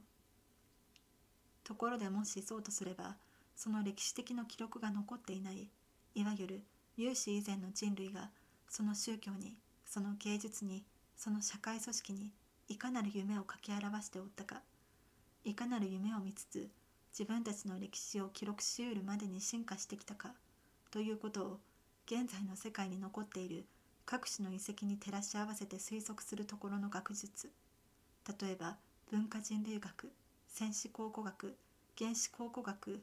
[1.65, 3.17] ところでもしそうとすれば
[3.55, 5.71] その歴史的な記録が残っていない
[6.15, 6.63] いわゆる
[6.97, 8.31] 有史以前の人類が
[8.69, 10.85] その宗教にその芸術に
[11.17, 12.33] その社会組織に
[12.69, 14.61] いかなる夢を書き表しておったか。
[15.45, 16.69] いかなる夢を見つつ
[17.19, 20.35] 自分たちの歴史を記録しうるまでに進化してきたか。
[20.91, 21.61] ということを
[22.07, 23.67] 現在の世界に残っている
[24.05, 27.51] 各種の遺跡に照らし合わせて推測するところの学術。
[28.41, 28.77] 例えば
[29.11, 30.13] 文化人類学
[30.47, 31.57] 戦士考古学
[31.99, 33.03] 原子考古学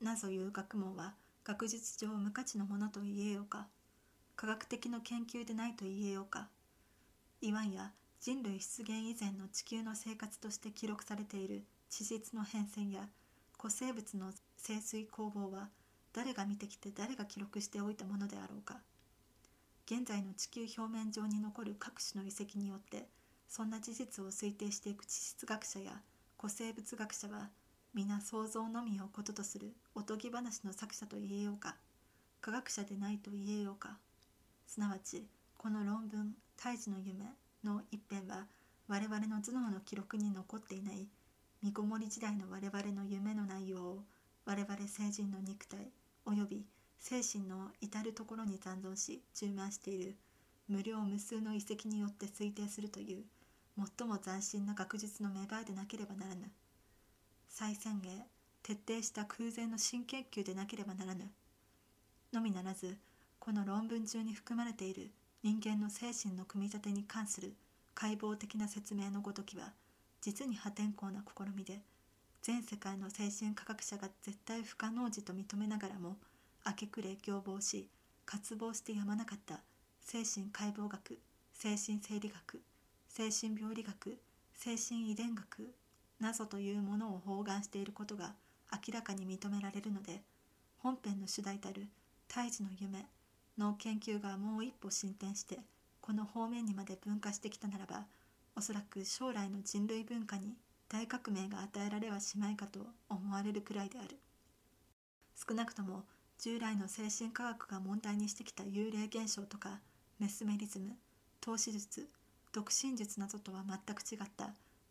[0.00, 3.66] などいう学問は学術上無価値のものと言えようか。
[4.36, 6.48] 科学的の研究でないと言えようか。
[7.42, 7.92] いわんや
[8.22, 13.08] 人類出現以前の地球の生活として記録されている地質の変遷や
[13.58, 14.32] 古生物の
[14.64, 15.70] 清水工房は
[16.12, 18.76] 誰が見てきて誰が記録しておいたものであろうか。
[19.86, 23.08] 現在の地球表面上に残る各種の遺跡によって
[23.48, 26.00] そんな事実を推定していく地質学者や
[26.38, 27.50] 古生物学者は
[27.92, 31.74] 皆想像のみをこととするおとぎ話の作者と言えようか
[32.40, 33.98] 科学者でないと言えようか。
[34.68, 35.26] すなわち
[35.58, 37.26] この論文「胎児の夢」
[37.64, 38.46] の一編は
[38.88, 41.08] 我々の頭脳の記録に残っていない
[41.62, 44.02] 見こもり時代の我々の夢の内容を
[44.44, 45.90] 我々成人の肉体
[46.26, 46.64] および
[46.98, 50.16] 精神の至る所に残存し充満している
[50.68, 53.24] 無料無数の遺跡によって推定するという
[53.98, 56.50] 最も斬新な学術の芽生えでなければならぬ
[57.48, 58.12] 再宣言
[58.62, 61.30] 徹底した空前の新研究でなければならぬ
[62.32, 62.96] のみならず
[63.38, 65.10] この論文中に含まれている
[65.44, 67.54] 人間の精神の組み立てに関する
[67.94, 69.72] 解剖的な説明のごときは
[70.20, 71.80] 実に破天荒な試みで
[72.42, 76.16] 全世界の精神科学者が絶対不可能時と認めながらも
[76.64, 77.88] 明け暮れ凶暴し
[78.24, 79.60] 渇望してやまなかった
[80.00, 81.18] 精神解剖学
[81.52, 82.62] 精神生理学
[83.08, 84.18] 精神病理学
[84.54, 85.74] 精神遺伝学
[86.20, 88.34] などというものを包含していることが
[88.72, 90.22] 明らかに認められるので
[90.78, 91.88] 本編の主題たる
[92.28, 93.06] 「胎児の夢」
[93.58, 95.58] の研究がもう一歩進展して
[96.00, 98.06] この方面にまで分化してきたならば
[98.56, 100.54] おそらく将来の人類文化に
[100.88, 104.18] 大革命が与えられはしまいかと思われるくらいである。
[105.34, 106.04] 少なくとも
[106.38, 109.80] 従来の精神科学が問題にしてきた幽霊現象とか
[110.18, 110.96] メスメリズム
[111.40, 112.06] 投資術
[112.52, 114.50] 独身術などとは全く違った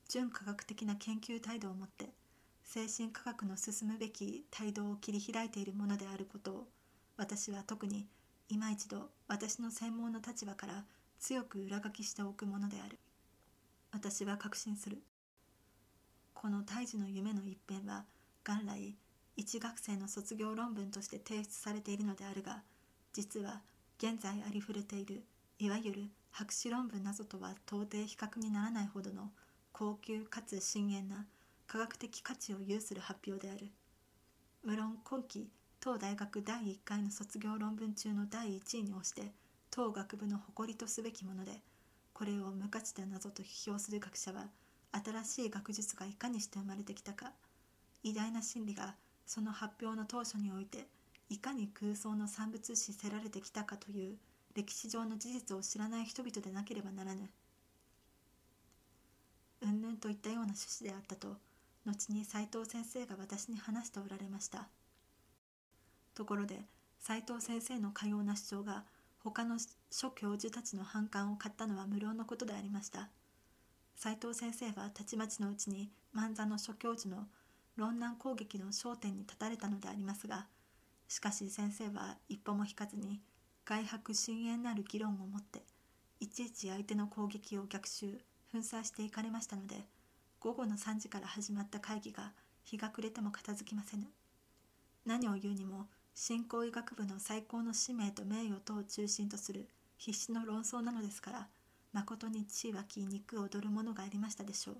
[0.09, 2.09] 純科学的な研究態度を持って
[2.63, 6.67] 精神科学の進むべき態度を切り開いているものであることを
[7.17, 8.07] 私は特に
[8.51, 10.83] 今一度私の専門の立場から
[11.21, 12.99] 強く裏書きしておくものである。
[13.93, 15.01] 私は確信する
[16.33, 18.03] この胎児の夢の一編は
[18.45, 18.97] 元来
[19.37, 22.61] 一学生の卒業論文として提出されているのであるが
[23.13, 23.61] 実は
[23.97, 25.23] 現在ありふれている
[25.59, 29.29] いわゆる博士論文などとは到底比較にならないほどの
[29.71, 31.25] 高級かつ深遠な
[31.67, 33.71] 科学的価値を有する発表である
[34.63, 35.49] 無論今期
[35.83, 39.31] 当大学第1回の卒業論文中の第1位に推して
[39.71, 41.53] 当学部の誇りとすべきもので
[42.13, 44.45] これを無価値だ謎と批評する学者は
[44.91, 47.31] 新しい学術がいかにして生まれてきたか
[48.03, 48.93] 偉大な真理が
[49.25, 50.85] その発表の当初において
[51.29, 54.17] いかに空想の産物視せられてきたかという
[54.53, 57.27] 歴史上の事実を知らない人々でなければならぬ。
[59.63, 61.37] うんぬんといったような趣旨であったと
[61.87, 64.67] 後に斉藤先生が私に話しておられました
[66.21, 66.59] ところで
[66.99, 68.83] 斉藤先生のかような主張が
[69.23, 69.57] 他の
[69.89, 73.09] 諸教授たちの反感を買ったのは無料のことでありました。
[73.95, 77.25] 斉藤先生はたちまちのうちに万座の諸教授の
[77.75, 80.45] 論難攻撃の焦点に立たれたのでありますが
[81.07, 83.19] しかし先生は一歩も引かずに
[83.65, 85.63] 外泊深淵なる議論を持って
[86.19, 88.19] いちいち相手の攻撃を逆襲
[88.51, 89.75] 粉砕していかれましたので
[90.39, 92.31] 午後の3時から始まった会議が
[92.63, 94.07] 日が暮れても片付きませぬ。
[95.05, 101.47] 何を言うにも信仰医学部の最高の使命と名誉とを中心とする必死の論争なのですから
[101.93, 104.75] まことに血湧き肉躍るものがありましたでしょう。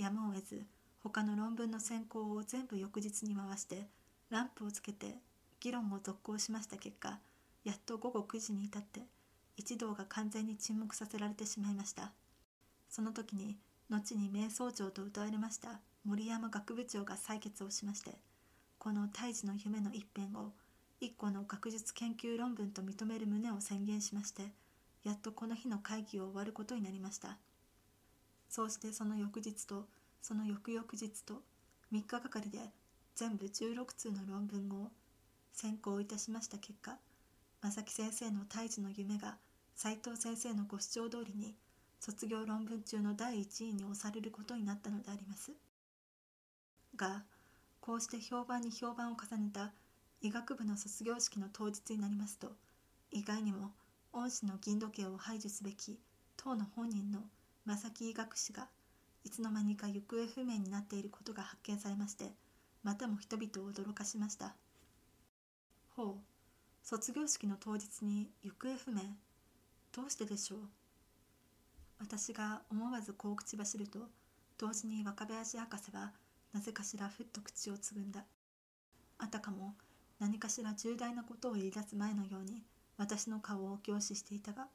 [0.00, 0.66] やむを得ず
[1.00, 3.88] 他の論文の選考を全部翌日に回して
[4.30, 5.16] ランプをつけて
[5.60, 7.18] 議論を続行しました結果
[7.64, 9.00] やっと午後9時に至って
[9.56, 12.12] 一同が完全に沈黙させられてしまいました。
[12.88, 13.56] その時に
[13.90, 18.18] 後に名総長と歌われました森山学部長が採決をしまして
[18.86, 20.52] この胎児の夢の一編を
[21.00, 24.42] 一個の学術研究論文と認める旨を宣言しまして
[25.02, 27.36] やっとこの日の会議を終わることになりました。
[28.48, 29.88] そうしてその翌日と
[30.22, 31.42] その翌々日と
[31.92, 32.60] 3日がかりで
[33.16, 34.92] 全部16通の論文を
[35.52, 36.96] 選考いたしました結果
[37.62, 39.34] 正木先生の胎児の夢が
[39.74, 41.56] 斉藤先生のご主張通りに
[41.98, 45.50] 卒業論文中の第1位に押されることになったのであります。
[46.94, 47.24] が
[47.86, 49.70] こうして評判に評判を重ねた
[50.20, 52.48] 医学部の卒業式の当日になりますと
[53.12, 53.70] 意外にも
[54.12, 56.00] 恩師の銀時計を排除すべき
[56.36, 57.20] 当の本人の
[57.64, 58.66] 正木医学士が
[59.22, 62.32] いつの間にか行方不明になっていることが発見されまして
[62.82, 64.56] またも人々を驚かしました。
[65.94, 66.14] ほう
[66.82, 69.00] 卒業式の当日に行方不明
[69.94, 70.58] どうしてでしょう？
[72.00, 74.00] 私が思わずこう口走ると
[74.58, 76.10] 同時に若林博士は
[76.56, 78.24] なぜかしらふっと口をつぐんだ。
[79.18, 79.74] あたかも
[80.18, 82.62] 何かしら重大なことを言い出す前のように
[82.96, 84.68] 私の顔を凝視していたが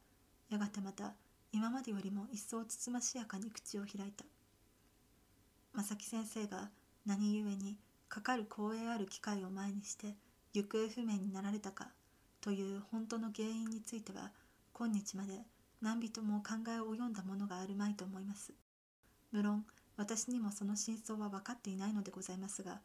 [0.52, 1.16] やがてまた
[1.52, 4.26] 今までよりも一層つつましやかに口を開いた。
[5.74, 6.70] 正木先生が
[7.08, 7.80] 何故に
[8.10, 10.14] かかる光栄ある機会を前にして
[10.54, 11.88] 行方不明になられたか
[12.42, 14.30] という本当の原因については
[14.74, 15.34] 今日まで
[15.82, 18.54] 何人も考えを及んだものがあるまいと思います。
[19.32, 19.66] 無論
[20.02, 22.80] 私にもその真相は分かっていないのでございますが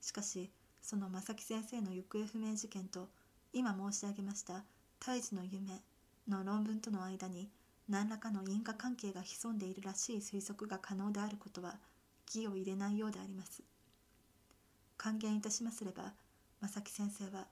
[0.00, 0.50] しかし
[0.80, 3.10] その正木先生の行方不明事件と
[3.52, 4.64] 今申し上げました
[4.98, 5.82] 「胎児の夢」
[6.26, 7.50] の論文との間に
[7.90, 11.78] 何らかの因果関係が潜んでいるらしい推測が可能であることは
[12.34, 13.62] 義を入れないようであります。
[14.96, 16.14] 還元いたしますれば
[16.62, 17.48] 正木先生は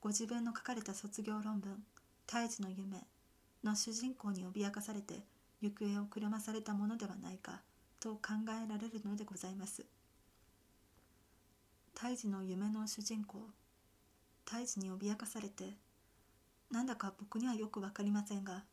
[0.00, 1.84] ご自分の書かれた卒業論文
[2.26, 3.06] 「胎児の夢」
[3.62, 5.26] の主人公に脅かされて
[5.60, 7.60] 行方をくるまされたものではないか
[8.02, 9.84] と考えられるのでございます。
[11.94, 13.38] 胎児の夢の主人公
[14.44, 15.76] 胎児に脅かされて
[16.68, 18.64] なんだか僕にはよく分かりませんが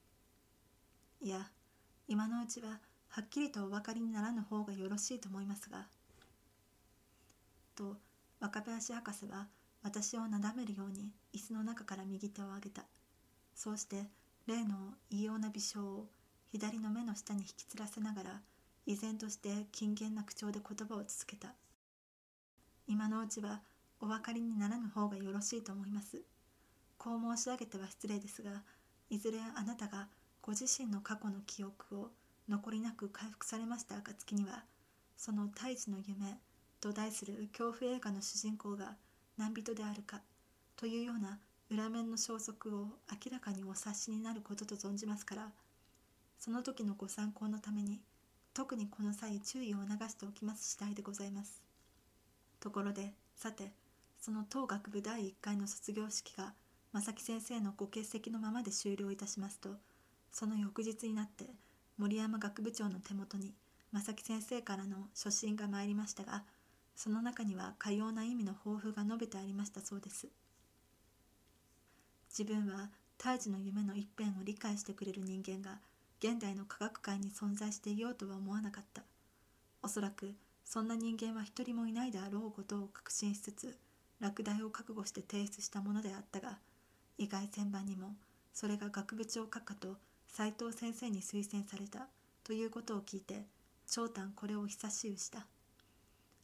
[1.21, 1.47] いや
[2.07, 5.85] 今のうちははっきりとお分かりにならぬ方がよろしいと思いますが
[7.75, 7.97] と
[8.39, 9.47] 若林博士は
[9.83, 12.83] 私をなだめるように椅子の中から右手を上げた。
[13.53, 14.07] そうして
[14.47, 16.07] 例の異様な微笑を
[16.51, 18.41] 左の目の下に引きつらせながら
[18.89, 21.53] 依然として謹厳な口調で言葉を続けた。
[22.87, 23.61] 今のうちは
[23.99, 26.23] お分かりにならぬ方がよろしいと思います。
[26.97, 28.63] こう申し上げては失礼ですが
[29.11, 30.07] いずれあなたが
[30.41, 32.09] ご自身の過去の記憶を
[32.49, 34.63] 残りなく回復されました暁には
[35.15, 36.39] その胎児の夢
[36.81, 38.95] と題する恐怖映画の主人公が
[39.37, 40.21] 何人であるか
[40.75, 41.37] というような
[41.69, 45.51] 裏面の消息を明らかにお察しになることと存じますから
[46.39, 48.01] その時のご参考のために
[48.59, 51.63] 特にこの際注意を促しておきます次第でございます。
[52.59, 53.71] ところでさて
[54.19, 56.53] その当学部第1回の卒業式が
[56.91, 59.69] 正木先生のご欠席のままで終了いたしますと
[60.33, 61.45] その翌日になって
[61.97, 63.53] 森山学部長の手元に
[63.93, 66.43] 正木先生からの書信が参りましたが
[66.97, 70.27] その中にはかような意味の抱負が述べてありましたそうです
[72.37, 75.79] 自分は胎児の夢の一辺を理解してくれる人間が
[76.21, 79.03] 現代の科学界に存在していようとは思わなかった。
[79.81, 83.77] おそらくそんな人間は一人もいないであろうことを確信しつつ
[84.19, 86.59] 落第を覚悟して提出したものであったが
[87.17, 88.15] 意外千番にも
[88.53, 89.95] それが学部長閣下と
[90.27, 92.07] 斉藤先生に推薦された
[92.43, 93.45] ということを聞いて
[93.87, 95.47] 長短これを久しゅうした。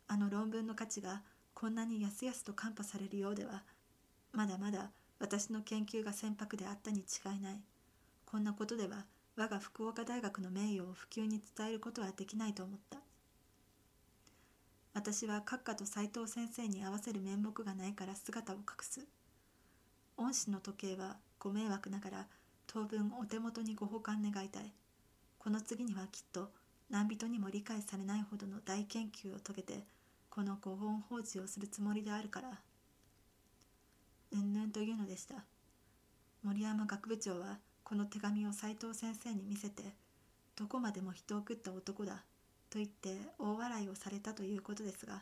[0.07, 1.21] あの論文の価値が
[1.53, 3.63] こんなにやすやすと看破されるようでは
[4.31, 7.59] まだまだ私の研究が船舶であったに違いない。
[8.25, 9.05] こんなことでは
[9.37, 12.99] 我が福岡大学の名誉を普及に伝えることはできないと思った。
[14.93, 19.05] 私は閣下と斉藤先生に合わせる面目がないから姿を隠す。
[20.15, 22.27] 恩師の時計はご迷惑ながら
[22.65, 24.71] 当分お手元にご保管願いたい。
[25.37, 26.51] この次にはきっと
[26.89, 29.83] 何人にも理解されないほどの大研究を遂げて
[30.29, 32.61] このご本法事をするつもりであるから。
[34.31, 35.43] うんぬんというのでした。
[36.41, 39.83] 森山学部長はこの手紙を斉藤先生に見せて
[40.55, 42.23] どこまでも人を食った男だ
[42.71, 45.21] と言って大笑いをされたということですが